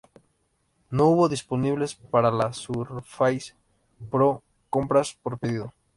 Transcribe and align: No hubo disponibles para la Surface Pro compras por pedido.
No 0.89 1.09
hubo 1.09 1.29
disponibles 1.29 1.93
para 1.93 2.31
la 2.31 2.53
Surface 2.53 3.53
Pro 4.09 4.41
compras 4.71 5.15
por 5.21 5.37
pedido. 5.37 5.75